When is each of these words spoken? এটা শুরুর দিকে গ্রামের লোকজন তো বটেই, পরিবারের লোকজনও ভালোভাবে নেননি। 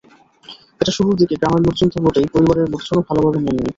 এটা 0.81 0.91
শুরুর 0.91 1.15
দিকে 1.21 1.35
গ্রামের 1.35 1.61
লোকজন 1.65 1.87
তো 1.93 1.97
বটেই, 2.03 2.27
পরিবারের 2.33 2.67
লোকজনও 2.73 3.05
ভালোভাবে 3.07 3.39
নেননি। 3.39 3.69